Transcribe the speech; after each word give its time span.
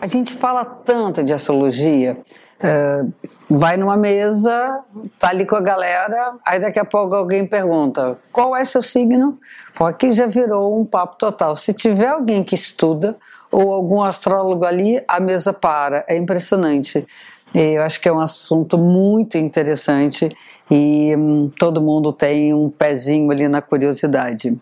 A 0.00 0.06
gente 0.06 0.32
fala 0.32 0.64
tanto 0.64 1.22
de 1.22 1.32
astrologia, 1.32 2.18
é, 2.58 3.04
vai 3.48 3.76
numa 3.76 3.96
mesa, 3.96 4.82
tá 5.18 5.28
ali 5.28 5.44
com 5.44 5.56
a 5.56 5.60
galera, 5.60 6.34
aí 6.44 6.58
daqui 6.58 6.78
a 6.78 6.84
pouco 6.84 7.14
alguém 7.14 7.46
pergunta 7.46 8.18
qual 8.32 8.56
é 8.56 8.64
seu 8.64 8.80
signo? 8.80 9.38
Pô, 9.74 9.84
aqui 9.84 10.12
já 10.12 10.26
virou 10.26 10.80
um 10.80 10.84
papo 10.84 11.16
total. 11.16 11.54
Se 11.54 11.74
tiver 11.74 12.08
alguém 12.08 12.42
que 12.42 12.54
estuda 12.54 13.16
ou 13.50 13.72
algum 13.72 14.02
astrólogo 14.02 14.64
ali, 14.64 15.02
a 15.06 15.20
mesa 15.20 15.52
para. 15.52 16.04
É 16.08 16.16
impressionante. 16.16 17.06
Eu 17.54 17.82
acho 17.82 18.00
que 18.00 18.08
é 18.08 18.12
um 18.12 18.20
assunto 18.20 18.78
muito 18.78 19.36
interessante 19.36 20.28
e 20.70 21.14
hum, 21.16 21.50
todo 21.58 21.82
mundo 21.82 22.12
tem 22.12 22.54
um 22.54 22.70
pezinho 22.70 23.30
ali 23.30 23.48
na 23.48 23.60
curiosidade. 23.60 24.56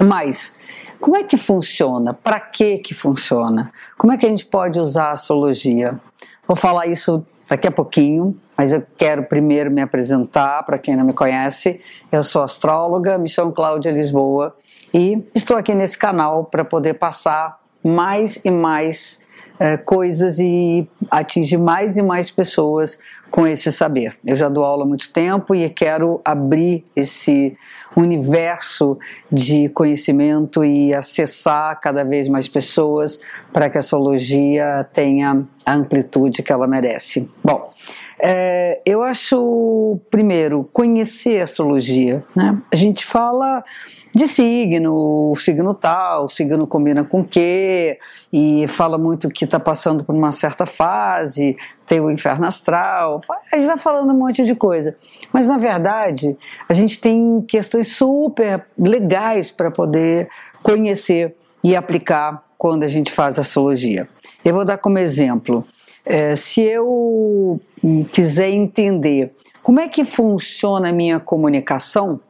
Mas 0.00 0.56
como 1.00 1.16
é 1.16 1.24
que 1.24 1.36
funciona? 1.36 2.14
Para 2.14 2.38
que 2.38 2.78
que 2.78 2.94
funciona? 2.94 3.72
Como 3.98 4.12
é 4.12 4.16
que 4.16 4.24
a 4.24 4.28
gente 4.28 4.46
pode 4.46 4.78
usar 4.78 5.06
a 5.06 5.12
astrologia? 5.12 6.00
Vou 6.46 6.56
falar 6.56 6.86
isso 6.86 7.24
daqui 7.48 7.66
a 7.66 7.72
pouquinho, 7.72 8.36
mas 8.56 8.72
eu 8.72 8.82
quero 8.96 9.24
primeiro 9.24 9.70
me 9.70 9.82
apresentar 9.82 10.62
para 10.64 10.78
quem 10.78 10.94
não 10.94 11.04
me 11.04 11.12
conhece. 11.12 11.80
Eu 12.10 12.22
sou 12.22 12.42
astróloga, 12.42 13.18
me 13.18 13.28
chamo 13.28 13.52
Cláudia 13.52 13.90
Lisboa 13.90 14.56
e 14.94 15.24
estou 15.34 15.56
aqui 15.56 15.74
nesse 15.74 15.98
canal 15.98 16.44
para 16.44 16.64
poder 16.64 16.94
passar 16.94 17.60
mais 17.82 18.40
e 18.44 18.50
mais 18.50 19.26
é, 19.58 19.76
coisas 19.76 20.38
e 20.38 20.88
atingir 21.10 21.56
mais 21.56 21.96
e 21.96 22.02
mais 22.02 22.30
pessoas 22.30 22.98
com 23.30 23.46
esse 23.46 23.70
saber. 23.72 24.16
Eu 24.24 24.36
já 24.36 24.48
dou 24.48 24.64
aula 24.64 24.84
há 24.84 24.86
muito 24.86 25.12
tempo 25.12 25.54
e 25.54 25.68
quero 25.70 26.20
abrir 26.24 26.84
esse 26.94 27.56
universo 27.96 28.98
de 29.30 29.68
conhecimento 29.68 30.64
e 30.64 30.92
acessar 30.92 31.78
cada 31.80 32.04
vez 32.04 32.28
mais 32.28 32.48
pessoas 32.48 33.20
para 33.52 33.70
que 33.70 33.78
a 33.78 33.80
astrologia 33.80 34.88
tenha 34.92 35.44
a 35.64 35.74
amplitude 35.74 36.42
que 36.42 36.52
ela 36.52 36.66
merece. 36.66 37.30
Bom, 37.44 37.72
é, 38.24 38.80
eu 38.86 39.02
acho, 39.02 39.98
primeiro, 40.08 40.68
conhecer 40.72 41.40
a 41.40 41.42
astrologia. 41.42 42.24
Né? 42.36 42.56
A 42.72 42.76
gente 42.76 43.04
fala 43.04 43.64
de 44.14 44.28
signo, 44.28 44.94
o 44.94 45.34
signo 45.34 45.74
tal, 45.74 46.26
o 46.26 46.28
signo 46.28 46.64
combina 46.66 47.02
com 47.02 47.22
o 47.22 47.26
quê, 47.26 47.98
e 48.32 48.66
fala 48.68 48.96
muito 48.96 49.28
que 49.28 49.44
está 49.44 49.58
passando 49.58 50.04
por 50.04 50.14
uma 50.14 50.30
certa 50.30 50.64
fase, 50.64 51.56
tem 51.84 51.98
o 51.98 52.10
inferno 52.10 52.46
astral, 52.46 53.18
a 53.52 53.56
gente 53.56 53.66
vai 53.66 53.76
falando 53.76 54.12
um 54.12 54.18
monte 54.18 54.44
de 54.44 54.54
coisa. 54.54 54.94
Mas, 55.32 55.48
na 55.48 55.58
verdade, 55.58 56.36
a 56.68 56.74
gente 56.74 57.00
tem 57.00 57.42
questões 57.48 57.88
super 57.88 58.66
legais 58.78 59.50
para 59.50 59.70
poder 59.70 60.28
conhecer 60.62 61.34
e 61.64 61.74
aplicar 61.74 62.44
quando 62.56 62.84
a 62.84 62.88
gente 62.88 63.10
faz 63.10 63.38
astrologia. 63.38 64.08
Eu 64.44 64.54
vou 64.54 64.64
dar 64.64 64.78
como 64.78 64.98
exemplo 64.98 65.66
é, 66.04 66.34
se 66.36 66.60
eu 66.60 67.60
quiser 68.12 68.50
entender 68.50 69.34
como 69.62 69.80
é 69.80 69.88
que 69.88 70.04
funciona 70.04 70.88
a 70.88 70.92
minha 70.92 71.20
comunicação, 71.20 72.20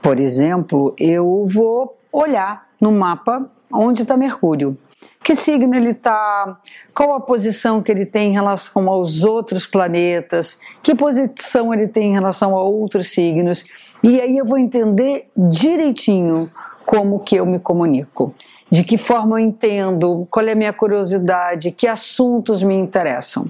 por 0.00 0.18
exemplo, 0.18 0.94
eu 0.98 1.44
vou 1.46 1.96
olhar 2.12 2.68
no 2.80 2.90
mapa 2.90 3.50
onde 3.72 4.02
está 4.02 4.16
Mercúrio. 4.16 4.76
Que 5.22 5.34
signo 5.34 5.74
ele 5.74 5.90
está? 5.90 6.58
Qual 6.94 7.14
a 7.14 7.20
posição 7.20 7.82
que 7.82 7.92
ele 7.92 8.06
tem 8.06 8.30
em 8.30 8.32
relação 8.32 8.88
aos 8.88 9.22
outros 9.22 9.66
planetas? 9.66 10.58
Que 10.82 10.94
posição 10.94 11.72
ele 11.74 11.86
tem 11.88 12.10
em 12.10 12.14
relação 12.14 12.56
a 12.56 12.62
outros 12.62 13.10
signos? 13.10 13.64
E 14.02 14.20
aí 14.20 14.38
eu 14.38 14.46
vou 14.46 14.56
entender 14.56 15.28
direitinho 15.36 16.50
como 16.90 17.20
que 17.20 17.36
eu 17.36 17.46
me 17.46 17.60
comunico 17.60 18.34
de 18.68 18.82
que 18.82 18.98
forma 18.98 19.40
eu 19.40 19.46
entendo, 19.46 20.26
qual 20.28 20.44
é 20.44 20.50
a 20.50 20.56
minha 20.56 20.72
curiosidade, 20.72 21.70
que 21.70 21.86
assuntos 21.86 22.64
me 22.64 22.74
interessam. 22.74 23.46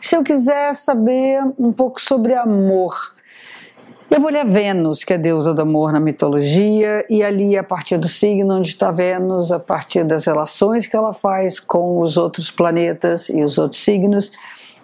Se 0.00 0.14
eu 0.14 0.22
quiser 0.22 0.72
saber 0.72 1.42
um 1.58 1.72
pouco 1.72 2.00
sobre 2.00 2.32
amor, 2.34 2.94
eu 4.08 4.20
vou 4.20 4.30
ler 4.30 4.46
Vênus, 4.46 5.02
que 5.02 5.12
é 5.12 5.18
deusa 5.18 5.52
do 5.52 5.62
amor 5.62 5.92
na 5.92 5.98
mitologia, 5.98 7.04
e 7.10 7.24
ali, 7.24 7.56
a 7.56 7.64
partir 7.64 7.98
do 7.98 8.08
signo 8.08 8.54
onde 8.54 8.68
está 8.68 8.92
Vênus, 8.92 9.50
a 9.50 9.58
partir 9.58 10.04
das 10.04 10.24
relações 10.24 10.86
que 10.86 10.96
ela 10.96 11.12
faz 11.12 11.58
com 11.58 11.98
os 11.98 12.16
outros 12.16 12.52
planetas 12.52 13.28
e 13.28 13.42
os 13.42 13.58
outros 13.58 13.82
signos, 13.82 14.30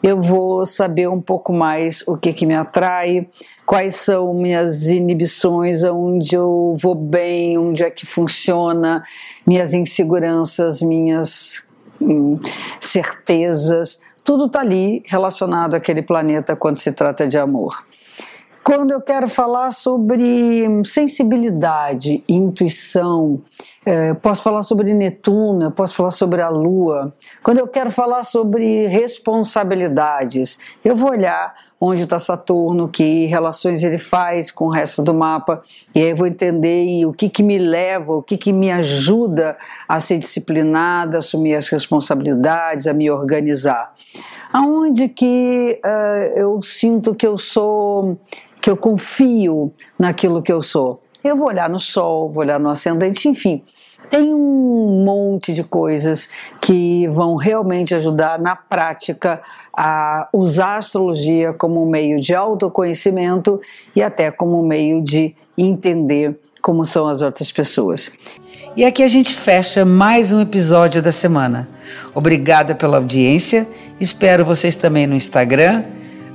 eu 0.02 0.20
vou 0.20 0.66
saber 0.66 1.08
um 1.08 1.20
pouco 1.20 1.52
mais 1.52 2.02
o 2.06 2.16
que, 2.16 2.32
que 2.32 2.44
me 2.44 2.54
atrai, 2.54 3.28
quais 3.64 3.96
são 3.96 4.34
minhas 4.34 4.88
inibições, 4.88 5.84
onde 5.84 6.34
eu 6.34 6.74
vou 6.80 6.94
bem, 6.94 7.56
onde 7.56 7.84
é 7.84 7.90
que 7.90 8.04
funciona, 8.04 9.02
minhas 9.46 9.72
inseguranças, 9.72 10.82
minhas 10.82 11.68
hum, 12.00 12.38
certezas, 12.80 14.00
tudo 14.24 14.46
está 14.46 14.60
ali 14.60 15.02
relacionado 15.06 15.74
àquele 15.74 16.02
planeta 16.02 16.56
quando 16.56 16.78
se 16.78 16.92
trata 16.92 17.26
de 17.26 17.38
amor. 17.38 17.84
Quando 18.74 18.90
eu 18.90 19.02
quero 19.02 19.28
falar 19.28 19.70
sobre 19.70 20.66
sensibilidade, 20.82 22.24
intuição, 22.26 23.42
é, 23.84 24.14
posso 24.14 24.42
falar 24.42 24.62
sobre 24.62 24.94
Netuno, 24.94 25.70
posso 25.70 25.94
falar 25.94 26.10
sobre 26.10 26.40
a 26.40 26.48
Lua. 26.48 27.14
Quando 27.42 27.58
eu 27.58 27.68
quero 27.68 27.90
falar 27.90 28.24
sobre 28.24 28.86
responsabilidades, 28.86 30.58
eu 30.82 30.96
vou 30.96 31.10
olhar 31.10 31.54
onde 31.84 32.04
está 32.04 32.16
Saturno, 32.16 32.88
que 32.88 33.26
relações 33.26 33.82
ele 33.82 33.98
faz 33.98 34.52
com 34.52 34.66
o 34.66 34.70
resto 34.70 35.02
do 35.02 35.12
mapa, 35.12 35.60
e 35.92 36.00
aí 36.00 36.10
eu 36.10 36.16
vou 36.16 36.28
entender 36.28 37.04
o 37.04 37.12
que, 37.12 37.28
que 37.28 37.42
me 37.42 37.58
leva, 37.58 38.12
o 38.14 38.22
que, 38.22 38.36
que 38.36 38.52
me 38.52 38.70
ajuda 38.70 39.58
a 39.88 39.98
ser 39.98 40.18
disciplinada, 40.18 41.16
a 41.16 41.18
assumir 41.18 41.56
as 41.56 41.68
responsabilidades, 41.68 42.86
a 42.86 42.92
me 42.92 43.10
organizar. 43.10 43.92
Aonde 44.52 45.08
que 45.08 45.80
uh, 45.84 46.38
eu 46.38 46.62
sinto 46.62 47.16
que 47.16 47.26
eu 47.26 47.36
sou, 47.36 48.16
que 48.60 48.70
eu 48.70 48.76
confio 48.76 49.72
naquilo 49.98 50.40
que 50.40 50.52
eu 50.52 50.62
sou? 50.62 51.02
Eu 51.24 51.34
vou 51.34 51.48
olhar 51.48 51.68
no 51.68 51.80
Sol, 51.80 52.30
vou 52.30 52.44
olhar 52.44 52.60
no 52.60 52.68
ascendente, 52.68 53.28
enfim 53.28 53.60
tem 54.12 54.34
um 54.34 55.02
monte 55.06 55.54
de 55.54 55.64
coisas 55.64 56.28
que 56.60 57.08
vão 57.08 57.34
realmente 57.36 57.94
ajudar 57.94 58.38
na 58.38 58.54
prática 58.54 59.40
a 59.74 60.28
usar 60.34 60.74
a 60.74 60.76
astrologia 60.76 61.54
como 61.54 61.86
meio 61.86 62.20
de 62.20 62.34
autoconhecimento 62.34 63.58
e 63.96 64.02
até 64.02 64.30
como 64.30 64.62
meio 64.62 65.02
de 65.02 65.34
entender 65.56 66.38
como 66.60 66.86
são 66.86 67.08
as 67.08 67.22
outras 67.22 67.50
pessoas. 67.50 68.12
E 68.76 68.84
aqui 68.84 69.02
a 69.02 69.08
gente 69.08 69.34
fecha 69.34 69.82
mais 69.82 70.30
um 70.30 70.42
episódio 70.42 71.00
da 71.00 71.10
semana. 71.10 71.66
Obrigada 72.14 72.74
pela 72.74 72.98
audiência. 72.98 73.66
Espero 73.98 74.44
vocês 74.44 74.76
também 74.76 75.06
no 75.06 75.14
Instagram, 75.14 75.84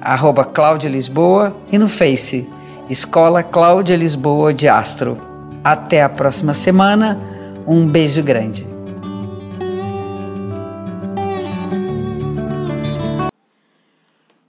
arroba 0.01 0.43
Cláudia 0.43 0.89
Lisboa, 0.89 1.55
e 1.71 1.77
no 1.77 1.87
Face, 1.87 2.49
Escola 2.89 3.43
Cláudia 3.43 3.95
Lisboa 3.95 4.51
de 4.51 4.67
Astro. 4.67 5.15
Até 5.63 6.01
a 6.01 6.09
próxima 6.09 6.55
semana 6.55 7.36
um 7.67 7.85
beijo 7.85 8.23
grande. 8.23 8.76